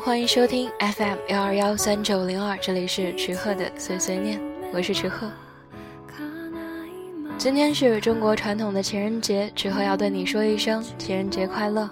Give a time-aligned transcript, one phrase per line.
[0.00, 4.40] 欢迎收听 FM 幺二幺三九零二，这里是池鹤的碎碎念，
[4.72, 5.28] 我是池鹤。
[7.36, 11.90] 今天是中国传统的情人节，池鹤要对你说一声情人节快乐。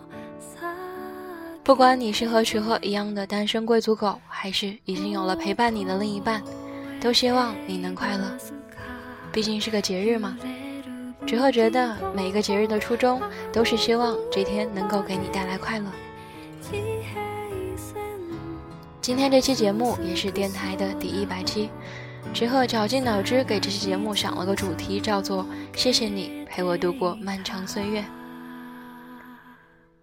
[1.65, 6.41] 不管你是和池鹤一样的单身贵族狗，还是已经有了陪伴你的另一半，
[7.01, 8.39] 都希望你能快乐。
[9.33, 10.39] 毕竟是个节日嘛，
[11.27, 13.21] 池鹤觉得每一个节日的初衷
[13.53, 15.87] 都是希望这天能够给你带来快乐。
[19.07, 21.71] 今天这期节目也是电台的第一百期，
[22.35, 28.05] 池鹤绞尽脑汁给这期节目想了个主题，叫做“谢谢你陪我度过漫长岁月”。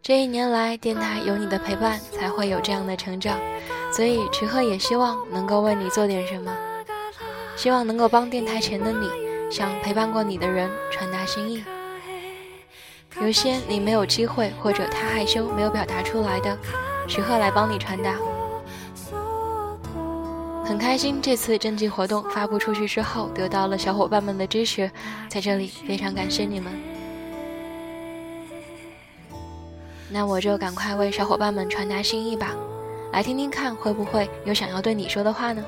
[0.02, 3.38] 这一年来，电台有你的陪伴，才会有这样的成长，
[3.92, 6.56] 所以池鹤也希望能够为你做点什么，
[7.58, 9.10] 希望能够帮电台前的你，
[9.52, 11.62] 向陪伴过你的人传达心意。
[13.20, 16.58] 有些你没有机会，或者他害羞没有表达出来的，
[17.06, 18.16] 池鹤来帮你传达。
[20.74, 24.90] 很开心，这次征集活动发布出去之后，得到了小伙伴们的支持，
[25.30, 26.74] 在这里非常感谢你们。
[30.10, 32.56] 那我就赶快为小伙伴们传达心意吧，
[33.12, 35.64] 来听听看会不会有想要对你说的话呢？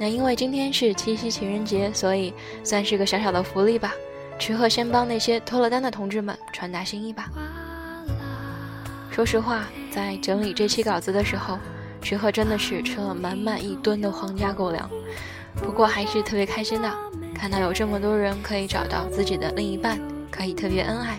[0.00, 3.94] 那因为今天是七夕情人节，所以算是个小小的福利吧。
[4.36, 7.30] 池鹤先帮那些脱了单的同志们传达心意吧。
[9.12, 11.56] 说实话，在整理这期稿子的时候。
[12.02, 14.88] 池鹤真的是吃了满满一吨的皇家狗粮，
[15.56, 16.92] 不过还是特别开心的，
[17.34, 21.18] 看到有这么多人可以找到自己的另一半，可以特别恩爱，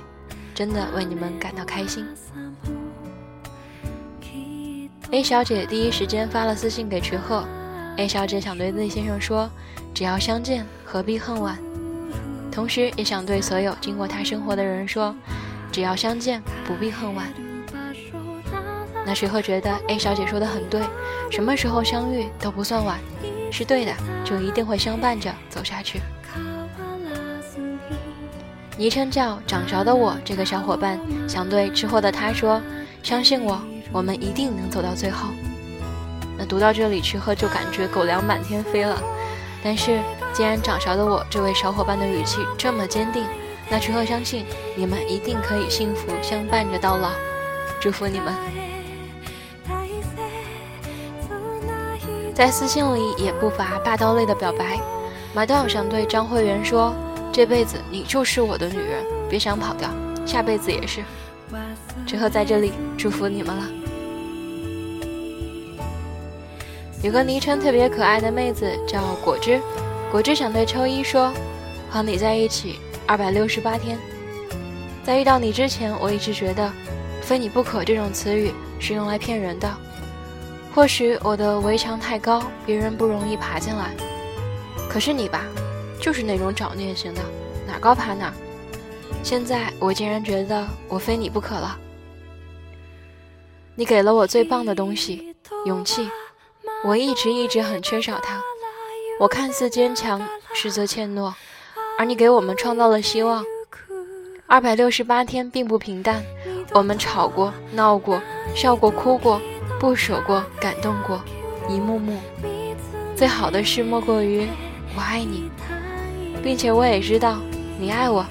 [0.53, 2.05] 真的为你们感到开心。
[5.11, 7.43] A 小姐第一时间发了私信给池鹤
[7.97, 9.49] ，A 小姐想对 Z 先生说：
[9.93, 11.57] 只要相见，何必恨晚？
[12.51, 15.13] 同时也想对所有经过他生活的人说：
[15.71, 17.50] 只要相见，不必恨晚。
[19.05, 20.81] 那池鹤觉得 A 小姐说的很对，
[21.31, 22.99] 什么时候相遇都不算晚，
[23.51, 25.99] 是对的，就一定会相伴着走下去。
[28.77, 32.61] 昵称叫掌勺的我这个小伙伴想对吃货的他说：
[33.03, 33.61] 相信我，
[33.91, 35.29] 我们一定能走到最后。
[36.37, 38.99] 那读到这里，池鹤就感觉狗粮满天飞了。
[39.63, 39.99] 但是
[40.33, 43.23] 既然掌勺的我这位小伙伴的语气这么坚定，
[43.69, 44.45] 那池鹤相信
[44.75, 47.09] 你们一定可以幸福相伴着到老，
[47.79, 48.33] 祝福你们。
[52.33, 54.79] 在私信里也不乏霸道类的表白，
[55.33, 56.93] 马道想对张慧媛说
[57.31, 59.89] ：“这辈子你就是我的女人，别想跑掉，
[60.25, 61.01] 下辈子也是。”
[62.07, 63.63] 之后在这里祝福你们了。
[67.03, 69.59] 有个昵称特别可爱的妹子叫果汁，
[70.11, 71.31] 果汁想对秋衣说
[71.91, 73.97] ：“和你在一起二百六十八天，
[75.03, 76.71] 在遇到你之前，我一直觉得
[77.21, 79.69] ‘非你不可’这种词语是用来骗人的。”
[80.73, 83.93] 或许我的围墙太高，别人不容易爬进来。
[84.89, 85.43] 可是你吧，
[85.99, 87.21] 就是那种找虐型的，
[87.67, 88.33] 哪高爬哪。
[89.21, 91.77] 现在我竟然觉得我非你不可了。
[93.75, 96.09] 你给了我最棒的东西，勇气。
[96.83, 98.41] 我一直一直很缺少它。
[99.19, 100.21] 我看似坚强，
[100.53, 101.33] 实则怯懦，
[101.97, 103.43] 而你给我们创造了希望。
[104.47, 106.23] 二百六十八天并不平淡，
[106.73, 108.21] 我们吵过、闹过、
[108.55, 109.39] 笑过、哭过。
[109.81, 111.19] 不舍过，感动过，
[111.67, 112.19] 一幕幕。
[113.15, 114.47] 最好的事莫过于
[114.95, 115.49] 我爱你，
[116.43, 117.39] 并且我也知道
[117.79, 118.23] 你爱我。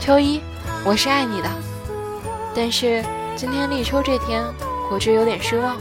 [0.00, 0.40] 秋衣，
[0.86, 1.50] 我是爱你的。
[2.54, 3.04] 但是
[3.36, 4.42] 今天立秋这天，
[4.88, 5.76] 果汁有点失望。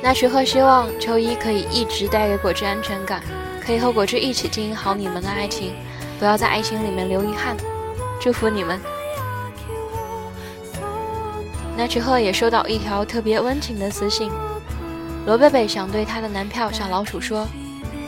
[0.00, 3.22] 那徐鹤希望秋衣可以一直带给果汁安全感，
[3.62, 5.74] 可以和果汁一起经营好你们的爱情，
[6.18, 7.54] 不要在爱情里面留遗憾。
[8.18, 8.80] 祝福你们。
[11.78, 14.32] 那之后也收到一条特别温情的私信，
[15.24, 17.46] 罗贝贝想对她的男票小老鼠说：“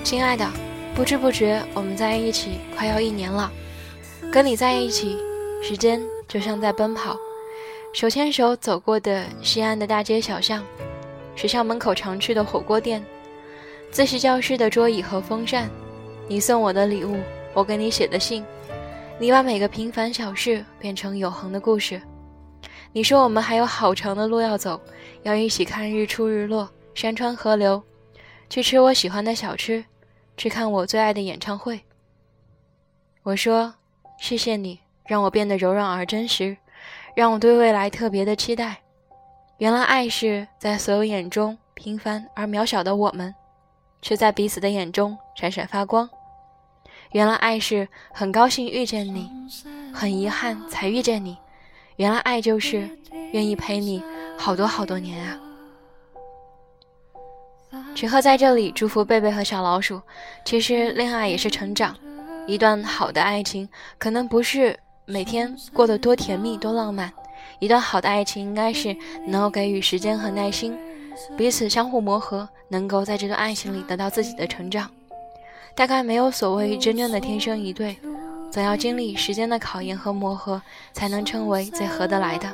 [0.02, 0.44] 亲爱的，
[0.92, 3.48] 不知不觉我们在一起快要一年了，
[4.32, 5.16] 跟你在一起，
[5.62, 7.16] 时间就像在奔跑，
[7.92, 10.64] 手牵手走过的西安的大街小巷，
[11.36, 13.00] 学校门口常去的火锅店，
[13.92, 15.70] 自习教室的桌椅和风扇，
[16.26, 17.20] 你送我的礼物，
[17.54, 18.44] 我给你写的信，
[19.16, 22.02] 你把每个平凡小事变成永恒的故事。”
[22.92, 24.80] 你说我们还有好长的路要走，
[25.22, 27.80] 要一起看日出日落、山川河流，
[28.48, 29.84] 去吃我喜欢的小吃，
[30.36, 31.80] 去看我最爱的演唱会。
[33.22, 33.74] 我说
[34.18, 36.56] 谢谢你，让我变得柔软而真实，
[37.14, 38.78] 让我对未来特别的期待。
[39.58, 43.32] 原来爱是在所有眼中平凡而渺小的我们，
[44.02, 46.10] 却在彼此的眼中闪闪发光。
[47.12, 49.30] 原来爱是很高兴遇见你，
[49.94, 51.36] 很遗憾才遇见你。
[52.00, 52.88] 原来爱就是
[53.32, 54.02] 愿意陪你
[54.38, 55.38] 好多好多年啊！
[57.94, 60.00] 池鹤在这里祝福贝贝和小老鼠。
[60.42, 61.94] 其实恋爱也是成长，
[62.46, 63.68] 一段好的爱情
[63.98, 64.74] 可能不是
[65.04, 67.12] 每天过得多甜蜜多浪漫，
[67.58, 70.74] 一段好的爱情应该是能够给予时间和耐心，
[71.36, 74.90] 彼此相互磨合，能够在这段爱情里得到自己的成长。
[75.74, 77.98] 大概没有所谓真正的天生一对，
[78.50, 80.60] 总要经历时间的考验和磨合，
[80.92, 82.52] 才能称为最合得来的。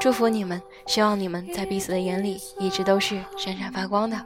[0.00, 4.16] 祝福你们，希望你们在彼此的眼里一直都是闪闪发光的。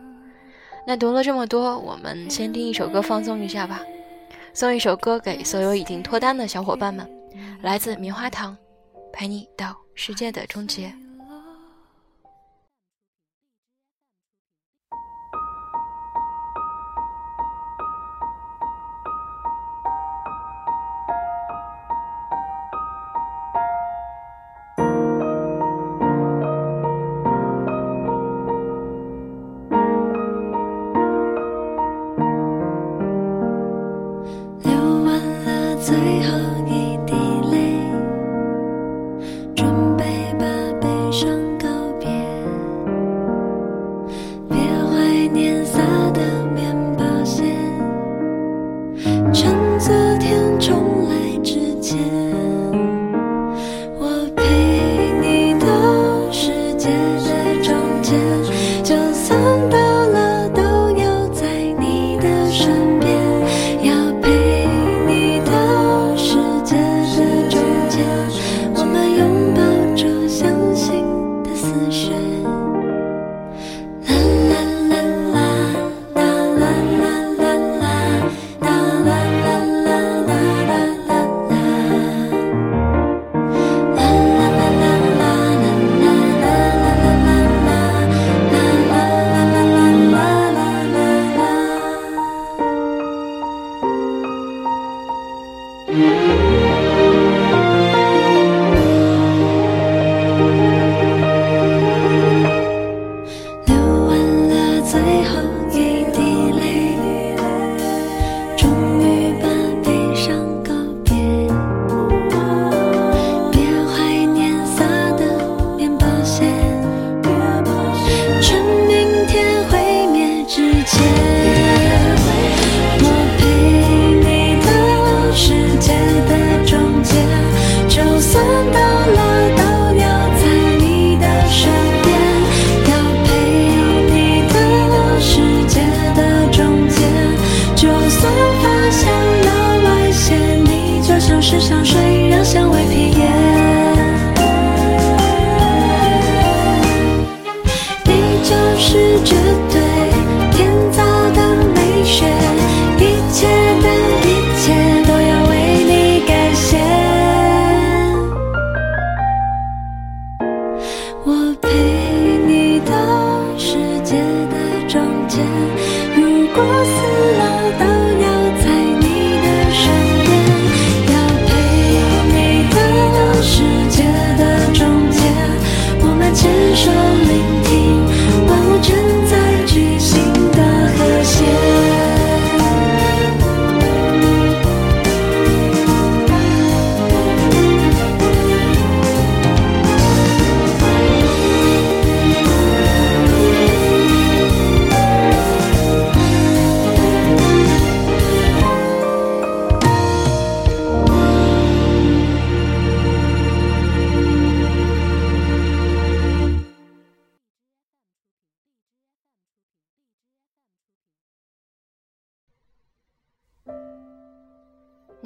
[0.86, 3.82] 那读了这么多，我们先听一首歌放松一下吧。
[4.54, 7.06] 送一首歌给所有已经脱单的小伙伴们，
[7.60, 8.56] 来自棉花糖，
[9.12, 10.94] 陪你到世界的终结。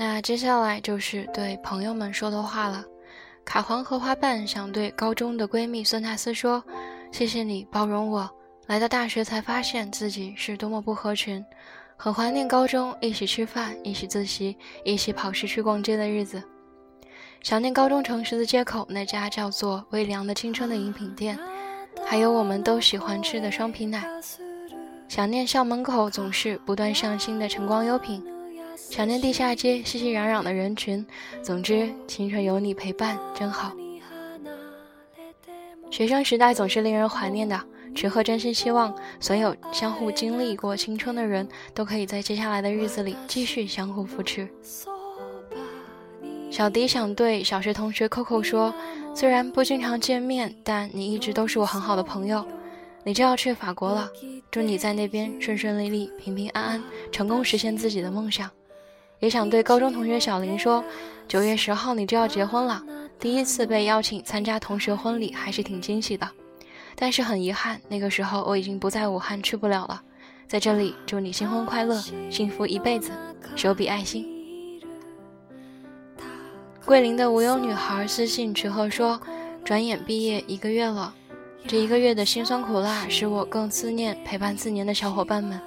[0.03, 2.83] 那接下来就是对朋友们说的话了。
[3.45, 6.65] 卡皇荷花瓣想对高中的闺蜜孙塔斯说
[7.13, 8.27] ：“谢谢你包容我，
[8.67, 11.45] 来到大学才发现自己是多么不合群，
[11.99, 16.43] 很怀念高中一起吃饭、一起自习、一起跑市区逛街的日子，
[17.43, 21.39] 想念高中城十字街口那家叫做微凉的青春的饮品店，
[22.07, 24.03] 还有我们都喜欢吃的双皮奶，
[25.09, 28.25] 想念校门口总是不断上新的晨光优品。”
[28.89, 31.05] 想念地下街熙熙攘攘的人群，
[31.43, 33.73] 总之青春有你陪伴真好。
[35.91, 37.61] 学生时代总是令人怀念的，
[37.95, 44.49] 池鹤真心希望所有相互经历过青春的人都可以在接下来的日子里继续相互扶持。
[46.51, 48.75] 小迪想对小学同学 Coco 说
[49.15, 52.47] ：“虽然不经常见面，但你一直都是我很好的朋友。
[53.03, 54.11] 你就要去法国了，
[54.51, 58.51] 祝你在那边顺顺利利、平平安安，成功实现自己的梦想。”
[59.21, 60.83] 也想对高中同学小林说
[61.29, 62.83] ：“九月十号你就要结婚了，
[63.19, 66.29] 第一次被邀请参加同学婚礼，还是挺惊喜的。
[66.97, 70.03] 但是很遗憾，那个时候我已经不在武汉，去不了了。
[70.49, 73.13] 在这里祝你新婚快乐，幸福一辈子，
[73.55, 74.27] 手比爱心。”
[76.87, 79.21] 桂林的无忧女孩私信池鹤说
[79.63, 81.15] ：“转眼毕业一个月了，
[81.67, 85.61] 这一个月的辛酸苦辣，使我更思念陪伴四年的小伙伴们。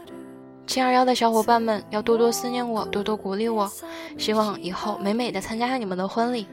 [0.66, 3.70] 七二幺的小伙伴们要多多思念我，多多鼓励我，
[4.18, 6.48] 希望以后美美的参加你们的婚礼。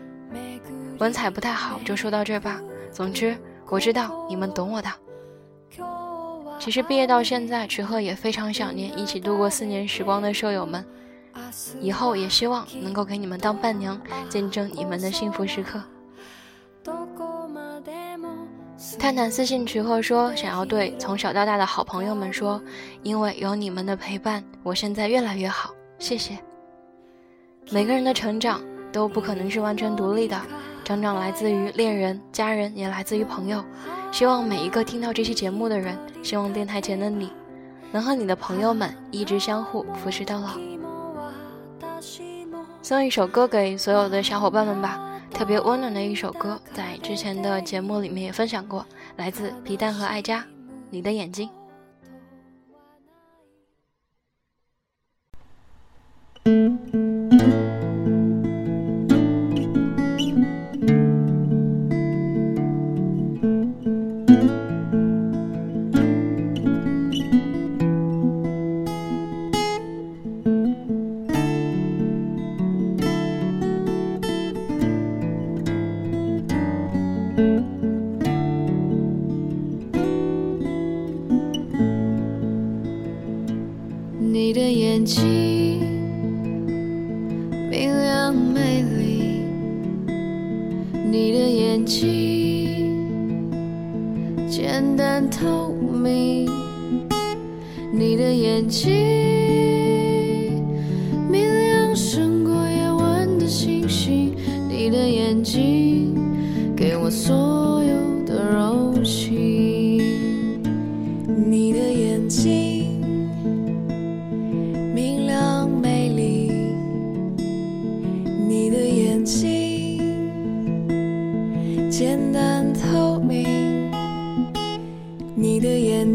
[0.99, 2.61] 文采不太好，就说到这吧。
[2.93, 3.37] 总之，
[3.69, 4.90] 我知道你们懂我的。
[6.59, 10.85] 其实毕业到现在，池鹤也非常想念一起度过四年时光的舍友们。”
[11.81, 13.99] 以后也希望能够给你们当伴娘，
[14.29, 15.81] 见证你们的幸福时刻。
[19.00, 22.61] 探探私信池鹤说：“想要对从小到大的好朋友们说，
[23.02, 25.71] 因为有你们的陪伴，我现在越来越好。
[25.99, 26.38] 谢谢。
[27.71, 28.61] 每个人的成长
[28.92, 30.38] 都不可能是完全独立的，
[30.85, 33.64] 成长来自于恋人、家人，也来自于朋友。
[34.12, 37.33] 希望每一个听到这期节目的人，希望电台前的你，
[37.90, 40.50] 能和你的朋友们一直相互扶持到老。”
[42.83, 45.00] 送一首歌给所有的小伙伴们吧，
[45.40, 48.85] 特别温暖的一首歌，在之前的节目里面也分享过，
[49.16, 50.42] 来自皮蛋和艾佳，
[50.90, 51.49] 《你的眼睛》。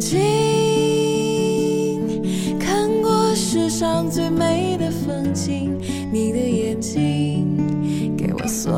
[0.06, 0.20] 睛，
[2.60, 5.76] 看过世上最美的风景，
[6.12, 7.58] 你的眼睛
[8.16, 8.72] 给我所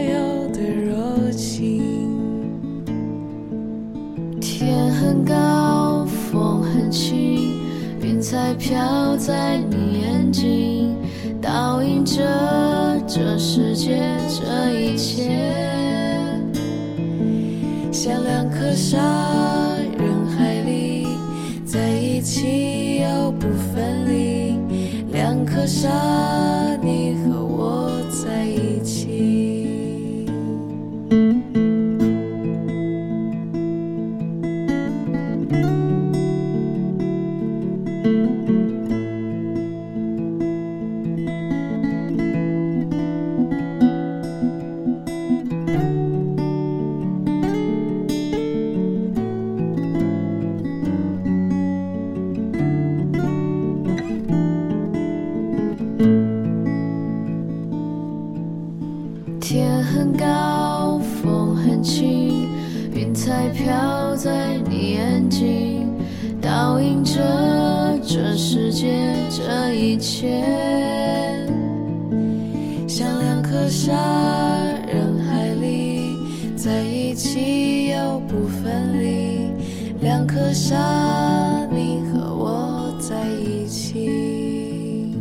[0.00, 1.84] 有的热情。
[4.40, 7.60] 天很高，风很轻，
[8.00, 10.96] 云彩飘在你眼睛，
[11.40, 12.20] 倒映着
[13.06, 15.30] 这世界这一切，
[17.92, 19.21] 像两颗沙。
[25.62, 25.88] 留下
[26.82, 27.01] 你
[66.72, 67.20] 倒映着
[68.02, 68.96] 这世界
[69.28, 70.42] 这一切，
[72.88, 73.92] 像两颗沙，
[74.86, 76.16] 人海里
[76.56, 79.50] 在一起又不分离。
[80.00, 80.78] 两颗沙，
[81.70, 85.14] 你和我在一起，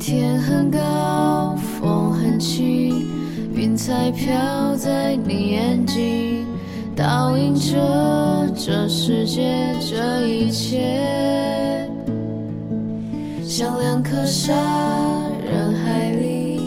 [0.00, 3.06] 天很高，风很轻，
[3.54, 6.25] 云彩飘在你眼睛。
[6.96, 11.86] 倒映着这世界这一切，
[13.44, 14.54] 像两颗沙，
[15.44, 16.58] 人海里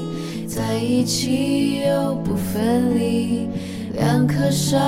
[0.47, 3.49] 在一起又不分离，
[3.95, 4.79] 两颗沙，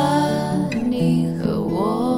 [0.87, 2.10] 你和我。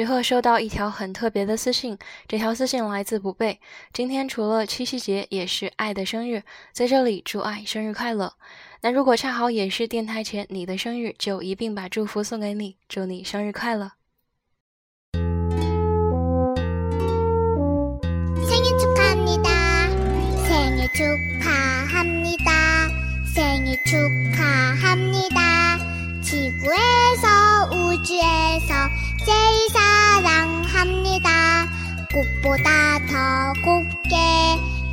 [0.00, 3.60] 池鹤收到一条很特别的私信，这条私信来自不备。
[3.92, 6.42] 今天除了七夕节，也是爱的生日，
[6.72, 8.32] 在这里祝爱生日快乐。
[8.82, 13.92] 那如果恰好也是电台前你的生日，就一并把祝福送给你，祝你生日快乐。
[18.48, 19.48] 생일축하합니다
[20.46, 22.50] 생일 축하합니다
[23.34, 25.78] 생일 축하합니다
[26.22, 27.26] 지구에서
[27.70, 28.72] 우주에서
[29.24, 29.79] 제일 사랑합니다
[32.13, 34.17] 꽃보다 더 곱게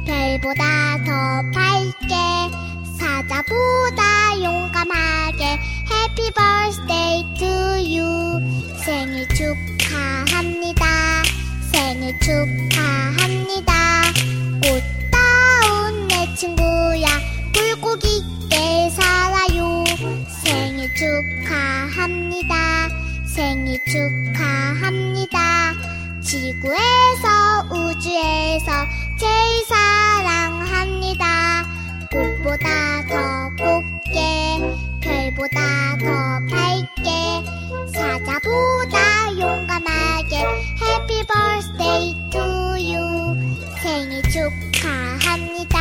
[0.07, 2.15] 별보다 더 밝게
[2.99, 5.59] 사자보다 용감하게
[6.33, 7.47] birthday to
[7.81, 8.41] you.
[8.85, 10.85] 생일 축하합니다.
[11.73, 13.73] 생일 축하합니다.
[14.63, 17.09] 꽃다운 내 친구야.
[18.05, 19.85] 있게 살아요.
[20.45, 22.89] 생일 축하합니다.
[23.27, 25.08] 생일 축하합니다
[26.29, 28.71] 지구에서 우주에서
[29.19, 31.25] 제일 사랑합니다.
[32.13, 34.61] 꽃보다 더 곱게
[35.01, 36.07] 별보다 더
[36.51, 37.09] 밝게
[37.95, 40.45] 사자보다 용감하게
[41.09, 42.43] birthday to
[42.77, 43.35] you.
[43.83, 45.78] 생일 축하합니다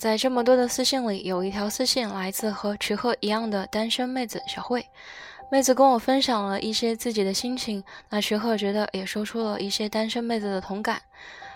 [0.00, 4.86] 在这么多的私信里，有一条私信来自和池鹤一样的单身妹子小慧。
[5.52, 11.02] 妹子跟我分享了一些自己的心情，那池鹤觉得也说出了一些单身妹子的同感。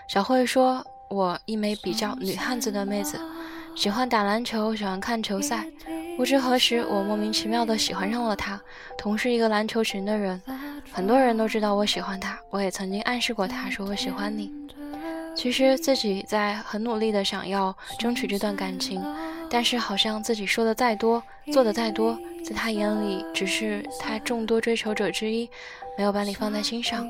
[0.07, 3.19] 小慧说：“我一枚比较女汉子的妹子，
[3.75, 5.65] 喜欢打篮球，喜欢看球赛。
[6.15, 8.61] 不知何时，我莫名其妙的喜欢上了他，
[8.95, 10.39] 同是一个篮球群的人。
[10.93, 14.53] 很多人都知道我喜欢他，我也曾经暗示过他说我喜欢你。”
[15.35, 19.03] 其实自己在很努力的想要争取这段感情，
[19.49, 21.21] 但是好像自己说的再多，
[21.51, 25.49] 做的再多，在他眼里只是他众多追求者之一，
[25.97, 27.07] 没有把你放在心上。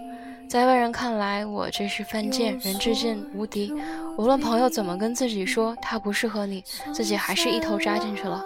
[0.49, 3.73] 在外人看来，我这是犯贱，人至贱无敌。
[4.17, 8.43] 无论朋友怎么跟自己说他不适合你，自己还是一头扎进去了。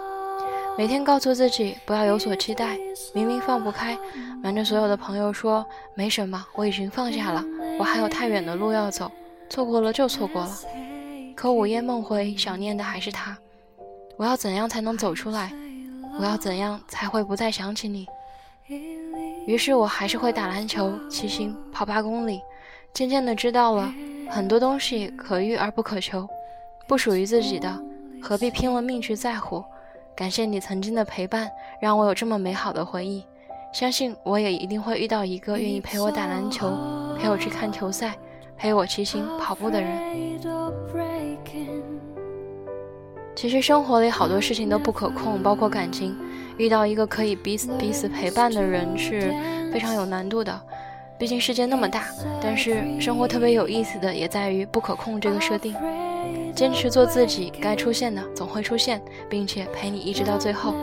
[0.78, 2.78] 每天告诉自己不要有所期待，
[3.12, 3.98] 明明放不开，
[4.42, 7.44] 瞒着所有的朋友说没什么，我已经放下了，
[7.78, 9.10] 我还有太远的路要走。
[9.50, 10.50] 错过了就错过了，
[11.34, 13.36] 可午夜梦回，想念的还是他。
[14.16, 15.52] 我要怎样才能走出来？
[16.18, 18.06] 我要怎样才会不再想起你？
[19.46, 22.40] 于是我还是会打篮球、骑行、跑八公里。
[22.94, 23.92] 渐渐的知道了
[24.28, 26.28] 很多东西可遇而不可求，
[26.86, 27.76] 不属于自己的，
[28.22, 29.64] 何必拼了命去在乎？
[30.14, 31.50] 感谢你曾经的陪伴，
[31.82, 33.24] 让我有这么美好的回忆。
[33.72, 36.70] 相信我也一定会遇到一个愿意陪我打篮球、
[37.18, 38.16] 陪我去看球赛。
[38.60, 40.38] 陪我骑行、跑步的人，
[43.34, 46.14] 其实生活里好多事情都不可控，包括感情。
[46.58, 49.34] 遇到一个可以彼此彼此陪伴的人是
[49.72, 50.60] 非常有难度的，
[51.18, 52.04] 毕竟世界那么大。
[52.42, 55.74] 但是生活特别有意思的也在于不可控这个设定。
[56.54, 60.74] 坚持做自己，该出现的总会出现，并且陪你一直到最后。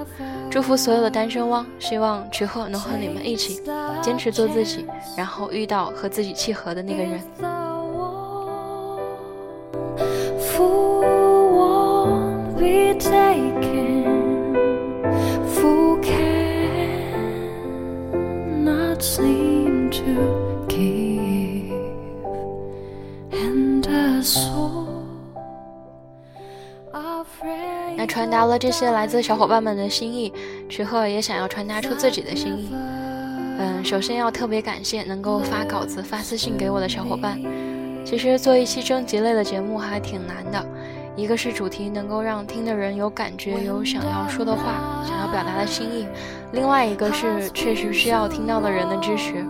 [0.49, 3.61] 祝福所有的单身汪，希望池鹤能和你们一起
[4.01, 7.21] 坚持做自己，然后遇到和自己契合的那个人。
[27.95, 30.31] 那传达了这些来自小伙伴们的心意，
[30.69, 32.69] 池鹤也想要传达出自己的心意。
[33.59, 37.39] 嗯，首先要特别感谢能够发稿子、发私信给我的小伙伴。
[38.05, 40.63] 其实做一期征集类的节目还挺难的，
[41.17, 46.05] 一个是主题能够让听的人有感觉、有想要说的话、想要表达的心意；
[46.51, 49.43] 另外一个是确实需要听到的人的支持。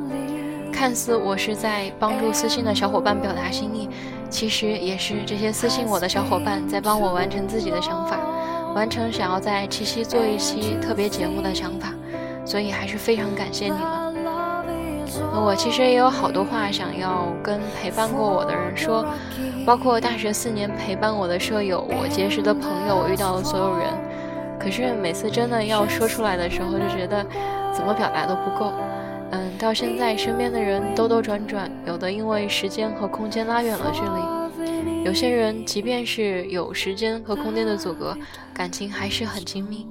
[0.71, 3.89] 看似我是在帮助私信的小伙伴表达心意，
[4.29, 8.17] 其实也是这些私信我的小伙伴在帮我完成自己的想法。
[8.73, 11.93] 完成想要在七夕做一期特别节目的想法，
[12.45, 14.06] 所以还是非常感谢你们。
[15.33, 19.05] 我其实也有好多话想要跟陪伴过我的人说，
[19.65, 23.87] 包括大学四年陪伴我的舍友，我结识的朋友，我遇到的所有人。
[24.59, 27.25] 可是每次真的要说出来的时候，就觉得
[27.71, 28.73] 怎么表达都不够。
[29.31, 38.17] 嗯，到现在，身边的人兜兜转转，有的因为时间和空间拉远了距离，有些人即便是有时间和空间的阻隔，
[38.53, 39.85] 感情还是很亲密。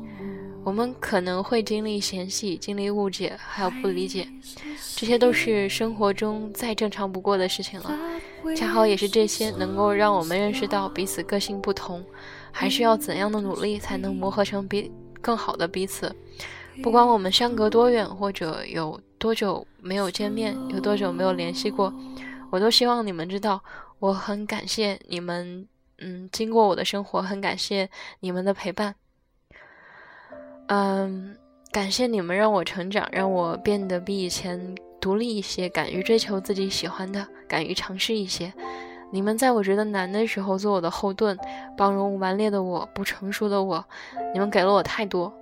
[0.66, 4.28] 我们可能会经历嫌隙，经历误解，还有不理解，
[4.96, 7.96] 这些都是生活中再正常不过的事情了。
[8.56, 12.04] 恰好也是这些，能够让我们认识到彼此个性不同，
[12.50, 16.12] 还是要怎样的努力才能磨合成比更好的彼此。
[16.82, 21.94] 不管我们相隔多远，或者有多久没有见面，有多久没有联系过，
[22.50, 23.62] 我都希望你们知道，
[24.00, 25.64] 我很感谢你们，
[25.98, 28.96] 嗯，经过我的生活，很感谢你们的陪伴。
[30.68, 31.36] 嗯，
[31.70, 38.52] 感谢你们让我成长，让我变得比以前独立一些，敢于追求自己喜欢的，敢于尝试一些。
[39.12, 41.38] 你们在我觉得难的时候做我的后盾，
[41.76, 43.84] 包容顽劣的我，不成熟的我。
[44.34, 45.32] 你们给了我太多，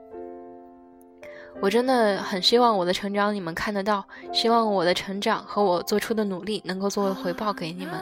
[1.62, 7.94] 我真的很希望我的成长你们看得到，希望我的成长和我做出的努力能够作为回报给你们。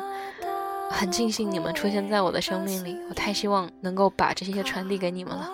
[0.91, 5.49] 很庆幸你们出现在我的生命里，我太希望能够把这些传递给你们了。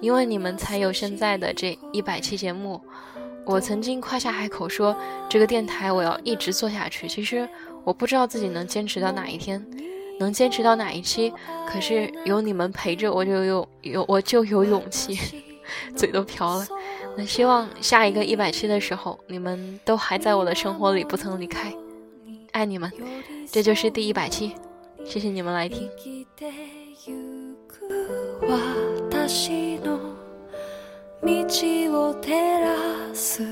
[0.00, 2.80] 因为你们才有现在的这一百期节目。
[3.46, 4.94] 我曾经夸下海口说，
[5.28, 7.08] 这个电台我要一直做下去。
[7.08, 7.48] 其实
[7.84, 9.64] 我不知道自己能坚持到哪一天，
[10.20, 11.32] 能坚持到哪一期。
[11.66, 15.18] 可是有你们陪着，我就有有我就有勇气，
[15.96, 16.66] 嘴都瓢了。
[17.16, 21.72] 那希望下一个一百期的时候，你们都还在我的生活里，不曾离开。
[22.52, 22.92] 爱你们，
[23.50, 24.54] 这就是第一百期。
[25.04, 25.90] 谢谢你们来听。
[29.32, 29.96] 私の
[31.22, 33.49] 道を照らす